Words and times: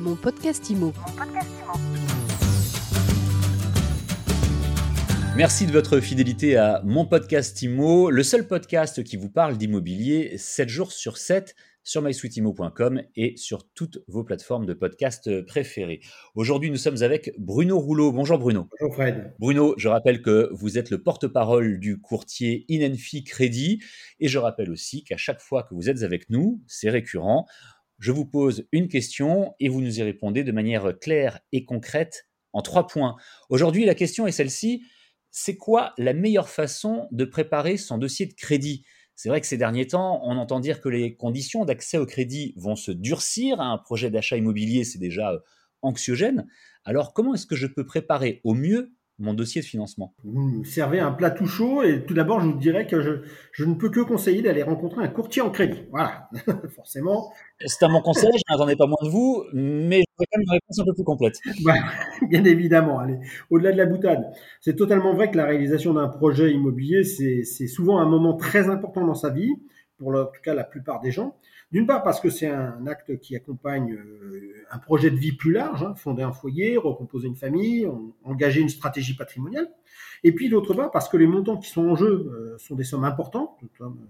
Mon 0.00 0.16
podcast 0.16 0.70
IMO. 0.70 0.94
Merci 5.36 5.66
de 5.66 5.72
votre 5.72 6.00
fidélité 6.00 6.56
à 6.56 6.80
mon 6.86 7.04
podcast 7.04 7.60
IMO, 7.60 8.08
le 8.08 8.22
seul 8.22 8.46
podcast 8.46 9.04
qui 9.04 9.18
vous 9.18 9.28
parle 9.28 9.58
d'immobilier 9.58 10.38
7 10.38 10.70
jours 10.70 10.92
sur 10.92 11.18
7 11.18 11.54
sur 11.82 12.00
mysweetimo.com 12.00 13.02
et 13.14 13.36
sur 13.36 13.68
toutes 13.74 13.98
vos 14.08 14.24
plateformes 14.24 14.64
de 14.64 14.72
podcast 14.72 15.42
préférées. 15.42 16.00
Aujourd'hui, 16.34 16.70
nous 16.70 16.76
sommes 16.76 17.02
avec 17.02 17.32
Bruno 17.38 17.78
Rouleau. 17.78 18.10
Bonjour 18.10 18.38
Bruno. 18.38 18.68
Bonjour 18.80 18.94
Fred. 18.94 19.34
Bruno, 19.38 19.74
je 19.76 19.88
rappelle 19.88 20.22
que 20.22 20.48
vous 20.52 20.78
êtes 20.78 20.88
le 20.88 21.02
porte-parole 21.02 21.78
du 21.78 22.00
courtier 22.00 22.64
Inenfi 22.68 23.22
Crédit 23.22 23.82
et 24.18 24.28
je 24.28 24.38
rappelle 24.38 24.70
aussi 24.70 25.04
qu'à 25.04 25.18
chaque 25.18 25.40
fois 25.40 25.62
que 25.62 25.74
vous 25.74 25.90
êtes 25.90 26.02
avec 26.02 26.30
nous, 26.30 26.62
c'est 26.66 26.88
récurrent, 26.88 27.46
je 28.00 28.12
vous 28.12 28.24
pose 28.24 28.66
une 28.72 28.88
question 28.88 29.54
et 29.60 29.68
vous 29.68 29.80
nous 29.80 30.00
y 30.00 30.02
répondez 30.02 30.42
de 30.42 30.52
manière 30.52 30.98
claire 30.98 31.38
et 31.52 31.64
concrète 31.64 32.26
en 32.52 32.62
trois 32.62 32.86
points. 32.86 33.16
Aujourd'hui, 33.50 33.84
la 33.84 33.94
question 33.94 34.26
est 34.26 34.32
celle-ci. 34.32 34.82
C'est 35.30 35.56
quoi 35.56 35.92
la 35.98 36.14
meilleure 36.14 36.48
façon 36.48 37.06
de 37.12 37.24
préparer 37.24 37.76
son 37.76 37.98
dossier 37.98 38.26
de 38.26 38.34
crédit? 38.34 38.84
C'est 39.14 39.28
vrai 39.28 39.40
que 39.42 39.46
ces 39.46 39.58
derniers 39.58 39.86
temps, 39.86 40.22
on 40.24 40.38
entend 40.38 40.60
dire 40.60 40.80
que 40.80 40.88
les 40.88 41.14
conditions 41.14 41.66
d'accès 41.66 41.98
au 41.98 42.06
crédit 42.06 42.54
vont 42.56 42.74
se 42.74 42.90
durcir. 42.90 43.60
Un 43.60 43.76
projet 43.76 44.10
d'achat 44.10 44.38
immobilier, 44.38 44.82
c'est 44.82 44.98
déjà 44.98 45.32
euh, 45.32 45.38
anxiogène. 45.82 46.48
Alors, 46.84 47.12
comment 47.12 47.34
est-ce 47.34 47.46
que 47.46 47.54
je 47.54 47.66
peux 47.66 47.84
préparer 47.84 48.40
au 48.44 48.54
mieux 48.54 48.94
mon 49.20 49.34
dossier 49.34 49.60
de 49.60 49.66
financement 49.66 50.14
Vous 50.24 50.40
me 50.40 50.64
servez 50.64 50.98
un 50.98 51.12
plat 51.12 51.30
tout 51.30 51.46
chaud 51.46 51.82
et 51.82 52.04
tout 52.04 52.14
d'abord, 52.14 52.40
je 52.40 52.46
vous 52.46 52.58
dirais 52.58 52.86
que 52.86 53.00
je, 53.00 53.22
je 53.52 53.64
ne 53.64 53.74
peux 53.74 53.90
que 53.90 54.00
conseiller 54.00 54.42
d'aller 54.42 54.62
rencontrer 54.62 55.04
un 55.04 55.08
courtier 55.08 55.42
en 55.42 55.50
crédit. 55.50 55.82
Voilà, 55.90 56.28
forcément. 56.74 57.30
C'est 57.64 57.84
à 57.84 57.88
mon 57.88 58.00
conseil, 58.00 58.30
je 58.34 58.52
n'attendais 58.52 58.76
pas 58.76 58.86
moins 58.86 58.96
de 59.02 59.10
vous, 59.10 59.44
mais 59.52 59.98
je 59.98 60.04
voudrais 60.16 60.26
quand 60.32 60.38
même 60.38 60.46
une 60.46 60.52
réponse 60.52 60.80
un 60.80 60.84
peu 60.84 60.94
plus 60.94 61.04
complète. 61.04 61.34
Bah, 61.64 61.74
bien 62.30 62.44
évidemment, 62.44 62.98
allez, 62.98 63.18
au-delà 63.50 63.72
de 63.72 63.76
la 63.76 63.86
boutade. 63.86 64.32
C'est 64.62 64.74
totalement 64.74 65.14
vrai 65.14 65.30
que 65.30 65.36
la 65.36 65.44
réalisation 65.44 65.92
d'un 65.92 66.08
projet 66.08 66.50
immobilier, 66.52 67.04
c'est 67.04 67.66
souvent 67.66 67.98
un 67.98 68.06
moment 68.06 68.34
très 68.34 68.70
important 68.70 69.06
dans 69.06 69.14
sa 69.14 69.28
vie, 69.28 69.50
pour 69.98 70.14
en 70.14 70.24
tout 70.24 70.40
cas 70.42 70.54
la 70.54 70.64
plupart 70.64 71.00
des 71.00 71.10
gens. 71.10 71.36
D'une 71.72 71.86
part 71.86 72.02
parce 72.02 72.20
que 72.20 72.30
c'est 72.30 72.48
un 72.48 72.86
acte 72.88 73.18
qui 73.20 73.36
accompagne 73.36 73.92
euh, 73.92 74.54
un 74.72 74.78
projet 74.78 75.10
de 75.10 75.16
vie 75.16 75.32
plus 75.32 75.52
large, 75.52 75.84
hein, 75.84 75.94
fonder 75.94 76.24
un 76.24 76.32
foyer, 76.32 76.76
recomposer 76.76 77.28
une 77.28 77.36
famille, 77.36 77.88
engager 78.24 78.60
une 78.60 78.68
stratégie 78.68 79.14
patrimoniale. 79.14 79.68
Et 80.24 80.32
puis 80.32 80.48
d'autre 80.48 80.74
part 80.74 80.90
parce 80.90 81.08
que 81.08 81.16
les 81.16 81.28
montants 81.28 81.56
qui 81.56 81.70
sont 81.70 81.86
en 81.88 81.94
jeu 81.94 82.08
euh, 82.08 82.58
sont 82.58 82.74
des 82.74 82.82
sommes 82.82 83.04
importantes, 83.04 83.60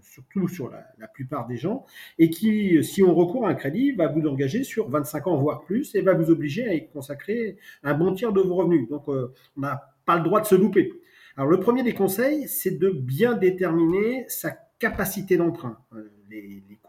surtout 0.00 0.48
sur 0.48 0.70
la, 0.70 1.08
plupart 1.08 1.46
des 1.46 1.58
gens, 1.58 1.84
et 2.18 2.30
qui, 2.30 2.82
si 2.82 3.02
on 3.02 3.14
recourt 3.14 3.46
à 3.46 3.50
un 3.50 3.54
crédit, 3.54 3.92
va 3.92 4.08
vous 4.08 4.26
engager 4.26 4.64
sur 4.64 4.88
25 4.88 5.26
ans 5.26 5.36
voire 5.36 5.60
plus 5.62 5.94
et 5.94 6.00
va 6.00 6.14
vous 6.14 6.30
obliger 6.30 6.66
à 6.66 6.74
y 6.74 6.88
consacrer 6.88 7.58
un 7.82 7.92
bon 7.92 8.14
tiers 8.14 8.32
de 8.32 8.40
vos 8.40 8.54
revenus. 8.54 8.88
Donc 8.88 9.08
euh, 9.08 9.34
on 9.58 9.60
n'a 9.60 9.94
pas 10.06 10.16
le 10.16 10.22
droit 10.22 10.40
de 10.40 10.46
se 10.46 10.54
louper. 10.54 10.92
Alors 11.36 11.50
le 11.50 11.60
premier 11.60 11.82
des 11.82 11.94
conseils, 11.94 12.48
c'est 12.48 12.78
de 12.78 12.88
bien 12.88 13.34
déterminer 13.34 14.24
sa 14.28 14.50
capacité 14.78 15.36
d'emprunt 15.36 15.78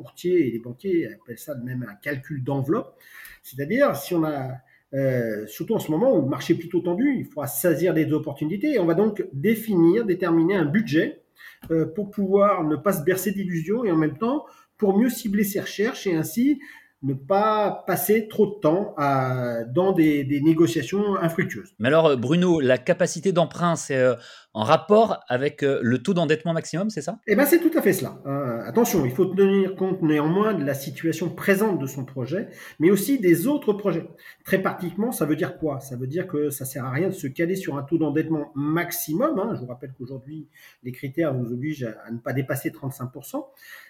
courtiers 0.01 0.47
et 0.47 0.51
les 0.51 0.59
banquiers 0.59 1.07
appellent 1.13 1.37
ça 1.37 1.55
même 1.55 1.85
un 1.89 1.95
calcul 1.95 2.43
d'enveloppe. 2.43 2.97
C'est-à-dire, 3.43 3.95
si 3.95 4.13
on 4.13 4.23
a, 4.23 4.51
euh, 4.93 5.47
surtout 5.47 5.75
en 5.75 5.79
ce 5.79 5.89
moment 5.89 6.15
où 6.15 6.21
le 6.21 6.27
marché 6.27 6.53
est 6.53 6.57
plutôt 6.57 6.81
tendu, 6.81 7.15
il 7.17 7.25
faudra 7.25 7.47
saisir 7.47 7.93
des 7.93 8.11
opportunités 8.11 8.73
et 8.73 8.79
on 8.79 8.85
va 8.85 8.93
donc 8.93 9.25
définir, 9.33 10.05
déterminer 10.05 10.55
un 10.55 10.65
budget 10.65 11.23
euh, 11.71 11.85
pour 11.85 12.11
pouvoir 12.11 12.63
ne 12.63 12.75
pas 12.75 12.93
se 12.93 13.03
bercer 13.03 13.31
d'illusions 13.31 13.85
et 13.85 13.91
en 13.91 13.95
même 13.95 14.17
temps 14.17 14.45
pour 14.77 14.97
mieux 14.97 15.09
cibler 15.09 15.43
ses 15.43 15.61
recherches 15.61 16.07
et 16.07 16.15
ainsi 16.15 16.59
ne 17.03 17.13
pas 17.13 17.83
passer 17.87 18.27
trop 18.27 18.45
de 18.45 18.59
temps 18.59 18.95
dans 19.73 19.91
des, 19.91 20.41
négociations 20.43 21.15
infructueuses. 21.17 21.73
Mais 21.79 21.87
alors, 21.87 22.15
Bruno, 22.17 22.59
la 22.59 22.77
capacité 22.77 23.31
d'emprunt, 23.31 23.75
c'est 23.75 23.97
euh, 23.97 24.15
en 24.53 24.63
rapport 24.63 25.23
avec 25.29 25.63
euh, 25.63 25.79
le 25.81 26.03
taux 26.03 26.13
d'endettement 26.13 26.53
maximum, 26.53 26.89
c'est 26.89 27.01
ça? 27.01 27.19
Eh 27.27 27.35
bien, 27.35 27.45
c'est 27.45 27.59
tout 27.59 27.71
à 27.77 27.81
fait 27.81 27.93
cela. 27.93 28.21
Euh, 28.25 28.61
attention, 28.65 29.05
il 29.05 29.11
faut 29.11 29.25
tenir 29.25 29.75
compte 29.75 30.01
néanmoins 30.01 30.53
de 30.53 30.63
la 30.65 30.73
situation 30.73 31.29
présente 31.29 31.79
de 31.79 31.85
son 31.85 32.03
projet, 32.03 32.49
mais 32.79 32.91
aussi 32.91 33.19
des 33.19 33.47
autres 33.47 33.71
projets. 33.71 34.07
Très 34.43 34.61
pratiquement, 34.61 35.11
ça 35.11 35.25
veut 35.25 35.37
dire 35.37 35.57
quoi? 35.57 35.79
Ça 35.79 35.95
veut 35.95 36.07
dire 36.07 36.27
que 36.27 36.49
ça 36.49 36.65
sert 36.65 36.83
à 36.83 36.91
rien 36.91 37.07
de 37.07 37.13
se 37.13 37.27
caler 37.27 37.55
sur 37.55 37.77
un 37.77 37.83
taux 37.83 37.97
d'endettement 37.97 38.51
maximum. 38.55 39.39
Hein. 39.39 39.53
Je 39.55 39.61
vous 39.61 39.67
rappelle 39.67 39.93
qu'aujourd'hui, 39.97 40.47
les 40.83 40.91
critères 40.91 41.33
vous 41.33 41.53
obligent 41.53 41.87
à 42.05 42.11
ne 42.11 42.17
pas 42.17 42.33
dépasser 42.33 42.71
35%. 42.71 43.45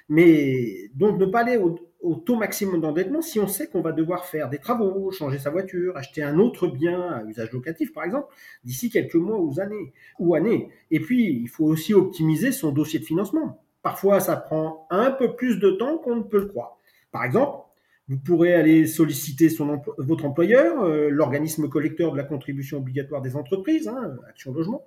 Mais 0.10 0.90
donc, 0.94 1.18
ne 1.18 1.26
pas 1.26 1.40
aller 1.40 1.58
au, 1.58 1.80
au 2.02 2.16
taux 2.16 2.36
maximum 2.36 2.82
d'endettement 2.82 3.22
si 3.22 3.40
on 3.40 3.48
sait 3.48 3.68
qu'on 3.68 3.82
va 3.82 3.92
devoir 3.92 4.26
faire 4.26 4.50
des 4.50 4.58
travaux, 4.58 5.12
changer 5.12 5.38
sa 5.38 5.50
voiture, 5.50 5.96
acheter 5.96 6.24
un 6.24 6.38
autre 6.40 6.68
bien 6.68 7.02
à 7.02 7.24
usage 7.24 7.52
locatif, 7.52 7.94
par 7.94 8.04
exemple, 8.04 8.28
d'ici 8.64 8.90
quelques 8.90 9.16
mois 9.16 9.40
ou 9.40 9.54
années. 9.60 9.94
Ou 10.20 10.36
années 10.36 10.51
et 10.92 11.00
puis, 11.00 11.40
il 11.42 11.48
faut 11.48 11.66
aussi 11.66 11.94
optimiser 11.94 12.52
son 12.52 12.72
dossier 12.72 13.00
de 13.00 13.06
financement. 13.06 13.64
Parfois, 13.82 14.20
ça 14.20 14.36
prend 14.36 14.88
un 14.90 15.12
peu 15.12 15.36
plus 15.36 15.60
de 15.60 15.72
temps 15.72 15.98
qu'on 15.98 16.18
ne 16.18 16.24
peut 16.24 16.40
le 16.40 16.48
croire. 16.48 16.78
Par 17.12 17.24
exemple, 17.24 17.66
vous 18.08 18.18
pourrez 18.18 18.54
aller 18.54 18.88
solliciter 18.88 19.50
votre 19.98 20.26
employeur, 20.26 20.84
euh, 20.84 21.10
l'organisme 21.10 21.70
collecteur 21.70 22.12
de 22.12 22.18
la 22.18 22.24
contribution 22.24 22.80
obligatoire 22.80 23.22
des 23.22 23.36
entreprises, 23.36 23.88
hein, 23.88 24.18
Action 24.30 24.54
Logement. 24.54 24.84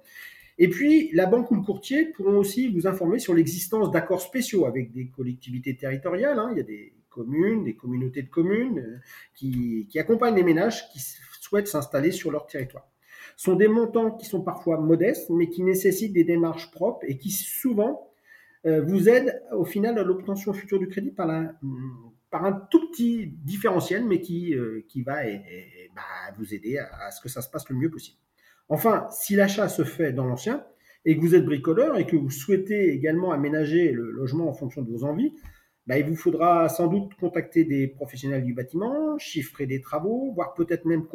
Et 0.59 0.69
puis, 0.69 1.11
la 1.13 1.27
banque 1.27 1.51
ou 1.51 1.57
le 1.57 1.63
courtier 1.63 2.07
pourront 2.07 2.37
aussi 2.37 2.69
vous 2.69 2.87
informer 2.87 3.19
sur 3.19 3.35
l'existence 3.35 3.91
d'accords 3.91 4.21
spéciaux 4.21 4.67
avec 4.67 4.93
des 4.93 5.09
collectivités 5.09 5.77
territoriales. 5.77 6.39
Hein. 6.39 6.51
Il 6.53 6.59
y 6.59 6.61
a 6.61 6.65
des 6.65 6.93
communes, 7.09 7.65
des 7.65 7.75
communautés 7.75 8.23
de 8.23 8.29
communes 8.29 8.79
euh, 8.79 8.99
qui 9.35 9.99
accompagnent 9.99 10.37
les 10.37 10.45
ménages 10.45 10.89
qui 10.91 11.01
souhaitent 11.41 11.69
s'installer 11.69 12.13
sur 12.13 12.31
leur 12.31 12.47
territoire 12.47 12.89
sont 13.37 13.57
des 13.57 13.69
montants 13.69 14.11
qui 14.13 14.27
sont 14.27 14.43
parfois 14.43 14.79
modestes, 14.79 15.31
mais 15.31 15.49
qui 15.49 15.63
nécessitent 15.63 16.13
des 16.13 16.25
démarches 16.25 16.71
propres 16.71 17.05
et 17.09 17.17
qui 17.17 17.31
souvent 17.31 18.11
euh, 18.67 18.83
vous 18.83 19.09
aident 19.09 19.43
au 19.53 19.65
final 19.65 19.99
à 19.99 20.03
l'obtention 20.03 20.53
future 20.53 20.79
du 20.79 20.89
crédit 20.89 21.11
par, 21.11 21.27
la, 21.27 21.53
par 22.31 22.45
un 22.45 22.53
tout 22.53 22.91
petit 22.91 23.27
différentiel, 23.45 24.05
mais 24.05 24.21
qui, 24.21 24.55
euh, 24.55 24.85
qui 24.89 25.03
va 25.03 25.25
bah, 25.95 26.03
vous 26.39 26.55
aider 26.55 26.79
à, 26.79 27.07
à, 27.07 27.11
ce 27.11 27.21
que 27.21 27.29
ça 27.29 27.43
se 27.43 27.51
passe 27.51 27.69
le 27.69 27.77
mieux 27.77 27.91
possible. 27.91 28.19
Enfin, 28.69 29.07
si 29.11 29.37
l'achat 29.37 29.69
se 29.69 29.85
fait 29.85 30.13
dans 30.13 30.25
l'ancien 30.25 30.65
et 31.05 31.17
que 31.17 31.21
vous 31.21 31.35
êtes 31.35 31.45
bricoleur 31.45 31.99
et 31.99 32.07
que 32.07 32.17
vous 32.17 32.31
souhaitez 32.31 32.91
également 32.93 33.33
aménager 33.33 33.93
le 33.93 34.11
logement 34.11 34.49
en 34.49 34.55
fonction 34.55 34.81
de 34.81 34.91
vos 34.91 35.05
envies, 35.05 35.35
bah, 35.87 35.99
il 35.99 36.07
vous 36.07 36.17
faudra 36.17 36.69
sans 36.71 36.87
doute 36.87 37.15
contacter 37.17 37.65
des 37.65 37.87
professionnels 37.87 38.45
du 38.45 38.55
bâtiment, 38.55 39.19
chiffrer 39.19 39.67
des 39.67 39.83
travaux, 39.83 40.33
voire 40.33 40.55
peut-être 40.55 40.87
même 40.87 41.07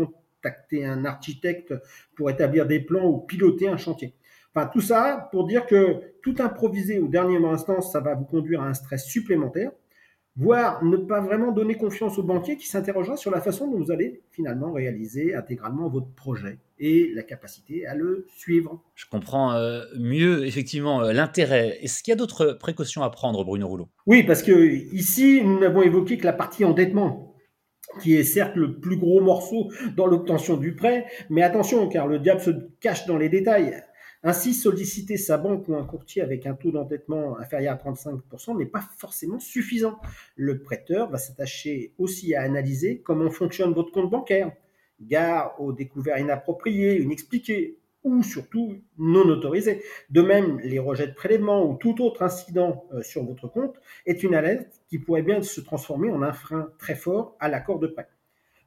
contacter 0.41 0.85
un 0.85 1.05
architecte 1.05 1.73
pour 2.15 2.29
établir 2.29 2.65
des 2.65 2.79
plans 2.79 3.05
ou 3.05 3.19
piloter 3.19 3.67
un 3.67 3.77
chantier. 3.77 4.13
Enfin, 4.53 4.69
tout 4.71 4.81
ça 4.81 5.29
pour 5.31 5.45
dire 5.45 5.65
que 5.65 6.01
tout 6.23 6.35
improviser 6.39 6.99
au 6.99 7.07
dernier 7.07 7.43
instant, 7.45 7.81
ça 7.81 7.99
va 7.99 8.15
vous 8.15 8.25
conduire 8.25 8.61
à 8.61 8.67
un 8.67 8.73
stress 8.73 9.05
supplémentaire, 9.05 9.71
voire 10.35 10.83
ne 10.83 10.97
pas 10.97 11.21
vraiment 11.21 11.51
donner 11.51 11.75
confiance 11.75 12.17
au 12.17 12.23
banquier 12.23 12.57
qui 12.57 12.67
s'interrogera 12.67 13.15
sur 13.15 13.29
la 13.29 13.41
façon 13.41 13.69
dont 13.69 13.77
vous 13.77 13.91
allez 13.91 14.21
finalement 14.31 14.71
réaliser 14.71 15.35
intégralement 15.35 15.87
votre 15.89 16.09
projet 16.15 16.57
et 16.79 17.11
la 17.13 17.23
capacité 17.23 17.85
à 17.85 17.93
le 17.93 18.25
suivre. 18.35 18.81
Je 18.95 19.05
comprends 19.11 19.53
euh, 19.53 19.83
mieux 19.97 20.45
effectivement 20.47 21.03
euh, 21.03 21.13
l'intérêt. 21.13 21.77
Est-ce 21.81 22.01
qu'il 22.01 22.11
y 22.11 22.13
a 22.13 22.17
d'autres 22.17 22.53
précautions 22.53 23.03
à 23.03 23.09
prendre, 23.09 23.43
Bruno 23.43 23.67
Rouleau 23.67 23.89
Oui, 24.07 24.23
parce 24.23 24.41
que 24.41 24.67
ici, 24.93 25.41
nous 25.43 25.59
n'avons 25.59 25.81
évoqué 25.81 26.17
que 26.17 26.25
la 26.25 26.33
partie 26.33 26.63
endettement 26.63 27.28
qui 28.01 28.15
est 28.15 28.23
certes 28.23 28.55
le 28.55 28.79
plus 28.79 28.97
gros 28.97 29.21
morceau 29.21 29.71
dans 29.95 30.05
l'obtention 30.05 30.57
du 30.57 30.75
prêt, 30.75 31.05
mais 31.29 31.41
attention, 31.41 31.87
car 31.89 32.07
le 32.07 32.19
diable 32.19 32.41
se 32.41 32.51
cache 32.79 33.05
dans 33.05 33.17
les 33.17 33.29
détails. 33.29 33.83
Ainsi, 34.21 34.53
solliciter 34.53 35.15
sa 35.15 35.37
banque 35.37 35.67
ou 35.69 35.75
un 35.75 35.85
courtier 35.85 36.21
avec 36.21 36.45
un 36.45 36.53
taux 36.53 36.71
d'endettement 36.71 37.39
inférieur 37.39 37.73
à 37.73 37.89
35% 37.89 38.57
n'est 38.57 38.65
pas 38.65 38.83
forcément 38.97 39.39
suffisant. 39.39 39.97
Le 40.35 40.61
prêteur 40.61 41.09
va 41.09 41.17
s'attacher 41.17 41.93
aussi 41.97 42.35
à 42.35 42.41
analyser 42.41 42.99
comment 42.99 43.29
fonctionne 43.29 43.73
votre 43.73 43.91
compte 43.91 44.09
bancaire. 44.09 44.51
Gare 45.01 45.55
aux 45.61 45.71
découvertes 45.71 46.19
inappropriées, 46.19 47.01
inexpliquées, 47.01 47.78
ou 48.03 48.23
surtout 48.23 48.81
non 48.97 49.27
autorisés. 49.27 49.81
De 50.09 50.21
même, 50.21 50.59
les 50.59 50.79
rejets 50.79 51.07
de 51.07 51.13
prélèvement 51.13 51.69
ou 51.69 51.75
tout 51.75 52.01
autre 52.03 52.21
incident 52.21 52.85
euh, 52.93 53.01
sur 53.01 53.23
votre 53.23 53.47
compte 53.47 53.79
est 54.05 54.23
une 54.23 54.35
alerte 54.35 54.81
qui 54.87 54.99
pourrait 54.99 55.21
bien 55.21 55.41
se 55.41 55.61
transformer 55.61 56.09
en 56.09 56.21
un 56.21 56.33
frein 56.33 56.71
très 56.77 56.95
fort 56.95 57.35
à 57.39 57.49
l'accord 57.49 57.79
de 57.79 57.87
prêt. 57.87 58.07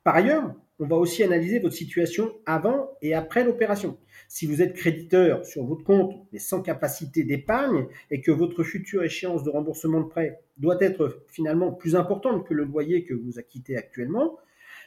Par 0.05 0.17
ailleurs, 0.17 0.53
on 0.81 0.87
va 0.87 0.97
aussi 0.97 1.23
analyser 1.23 1.61
votre 1.61 1.77
situation 1.77 2.35
avant 2.45 2.91
et 3.03 3.15
après 3.15 3.45
l'opération. 3.45 3.99
Si 4.27 4.47
vous 4.47 4.61
êtes 4.61 4.75
créditeur 4.75 5.45
sur 5.45 5.65
votre 5.65 5.85
compte 5.85 6.27
mais 6.33 6.41
sans 6.41 6.61
capacité 6.61 7.23
d'épargne 7.23 7.87
et 8.11 8.21
que 8.21 8.33
votre 8.33 8.65
future 8.65 9.05
échéance 9.05 9.45
de 9.45 9.51
remboursement 9.51 10.01
de 10.01 10.09
prêt 10.09 10.41
doit 10.57 10.79
être 10.81 11.23
finalement 11.29 11.71
plus 11.71 11.95
importante 11.95 12.45
que 12.47 12.53
le 12.53 12.65
loyer 12.65 13.05
que 13.05 13.15
vous 13.15 13.39
acquittez 13.39 13.77
actuellement, 13.77 14.39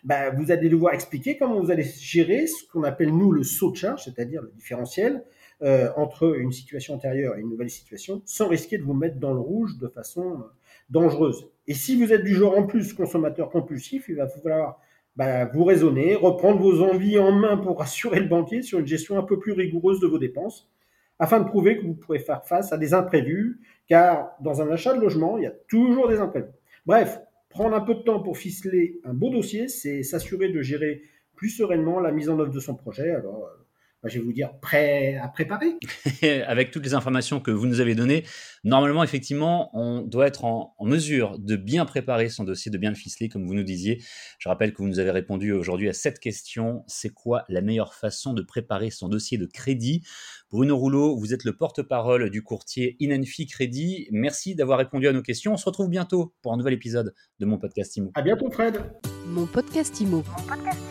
bah, 0.05 0.29
vous 0.29 0.51
allez 0.51 0.69
devoir 0.69 0.93
expliquer 0.93 1.35
comment 1.35 1.59
vous 1.59 1.71
allez 1.71 1.83
gérer 1.83 2.45
ce 2.45 2.63
qu'on 2.71 2.83
appelle 2.83 3.09
nous 3.09 3.31
le 3.31 3.43
saut 3.43 3.71
de 3.71 3.75
charge, 3.75 4.03
c'est-à-dire 4.03 4.43
le 4.43 4.51
différentiel 4.55 5.23
euh, 5.63 5.89
entre 5.97 6.37
une 6.37 6.51
situation 6.51 6.93
antérieure 6.93 7.35
et 7.35 7.41
une 7.41 7.49
nouvelle 7.49 7.71
situation, 7.71 8.21
sans 8.25 8.47
risquer 8.47 8.77
de 8.77 8.83
vous 8.83 8.93
mettre 8.93 9.17
dans 9.17 9.33
le 9.33 9.39
rouge 9.39 9.77
de 9.79 9.87
façon 9.87 10.33
euh, 10.33 10.43
dangereuse. 10.91 11.47
Et 11.67 11.73
si 11.73 11.95
vous 11.95 12.13
êtes 12.13 12.23
du 12.23 12.35
genre 12.35 12.55
en 12.55 12.67
plus 12.67 12.93
consommateur 12.93 13.49
compulsif, 13.49 14.05
il 14.07 14.17
va 14.17 14.27
falloir 14.27 14.79
bah, 15.15 15.45
vous 15.45 15.63
raisonner, 15.63 16.13
reprendre 16.13 16.61
vos 16.61 16.83
envies 16.83 17.17
en 17.17 17.31
main 17.31 17.57
pour 17.57 17.79
rassurer 17.79 18.19
le 18.19 18.27
banquier 18.27 18.61
sur 18.61 18.77
une 18.77 18.87
gestion 18.87 19.17
un 19.17 19.23
peu 19.23 19.39
plus 19.39 19.53
rigoureuse 19.53 19.99
de 19.99 20.07
vos 20.07 20.19
dépenses, 20.19 20.69
afin 21.17 21.39
de 21.39 21.45
prouver 21.45 21.77
que 21.77 21.83
vous 21.83 21.95
pourrez 21.95 22.19
faire 22.19 22.45
face 22.45 22.71
à 22.71 22.77
des 22.77 22.93
imprévus, 22.93 23.59
car 23.87 24.35
dans 24.39 24.61
un 24.61 24.69
achat 24.69 24.93
de 24.93 25.01
logement, 25.01 25.39
il 25.39 25.45
y 25.45 25.47
a 25.47 25.53
toujours 25.67 26.09
des 26.09 26.19
imprévus. 26.19 26.51
Bref, 26.85 27.19
prendre 27.55 27.73
un 27.73 27.81
peu 27.81 27.95
de 27.95 28.01
temps 28.01 28.19
pour 28.19 28.37
ficeler 28.37 28.99
un 29.05 29.13
beau 29.13 29.29
dossier, 29.29 29.69
c'est 29.69 30.03
s'assurer 30.03 30.49
de 30.49 30.61
gérer 30.61 31.03
plus 31.35 31.47
sereinement 31.49 32.01
la 32.01 32.11
mise 32.11 32.29
en 32.29 32.37
œuvre 32.37 32.51
de 32.51 32.59
son 32.59 32.75
projet. 32.75 33.11
Alors, 33.11 33.45
euh, 33.45 33.64
je 34.07 34.19
vais 34.19 34.25
vous 34.25 34.33
dire, 34.33 34.51
prêt 34.61 35.17
à 35.17 35.27
préparer. 35.27 35.77
Avec 36.47 36.71
toutes 36.71 36.85
les 36.85 36.93
informations 36.93 37.39
que 37.39 37.51
vous 37.51 37.65
nous 37.65 37.79
avez 37.79 37.95
données, 37.95 38.23
normalement, 38.63 39.03
effectivement, 39.03 39.69
on 39.73 40.01
doit 40.01 40.27
être 40.27 40.45
en, 40.45 40.75
mesure 40.81 41.39
de 41.39 41.55
bien 41.55 41.85
préparer 41.85 42.29
son 42.29 42.43
dossier, 42.43 42.71
de 42.71 42.77
bien 42.77 42.89
le 42.89 42.95
ficeler, 42.95 43.29
comme 43.29 43.45
vous 43.45 43.55
nous 43.55 43.63
disiez. 43.63 44.01
Je 44.39 44.49
rappelle 44.49 44.73
que 44.73 44.81
vous 44.81 44.87
nous 44.87 44.99
avez 44.99 45.11
répondu 45.11 45.51
aujourd'hui 45.51 45.89
à 45.89 45.93
cette 45.93 46.19
question. 46.19 46.83
C'est 46.87 47.09
quoi 47.09 47.43
la 47.49 47.61
meilleure 47.61 47.95
façon 47.95 48.33
de 48.33 48.41
préparer 48.41 48.91
son 48.91 49.09
dossier 49.09 49.37
de 49.37 49.45
crédit? 49.45 50.03
Bruno 50.51 50.77
Rouleau, 50.77 51.17
vous 51.17 51.33
êtes 51.33 51.43
le 51.43 51.57
porte-parole 51.57 52.29
du 52.29 52.43
courtier 52.43 52.95
Inenfi 52.99 53.47
Crédit. 53.47 54.07
Merci 54.11 54.55
d'avoir 54.55 54.77
répondu 54.77 55.07
à 55.07 55.11
nos 55.11 55.23
questions. 55.23 55.53
On 55.53 55.57
se 55.57 55.65
retrouve 55.65 55.89
bientôt 55.89 56.33
pour 56.41 56.53
un 56.53 56.57
nouvel 56.57 56.73
épisode 56.73 57.13
de 57.39 57.45
mon 57.45 57.57
podcast 57.57 57.95
IMO. 57.97 58.11
À 58.13 58.21
bientôt, 58.21 58.49
Fred. 58.51 58.79
Mon 59.27 59.47
podcast 59.47 59.99
IMO. 59.99 60.17
Mon 60.17 60.43
podcast 60.47 60.84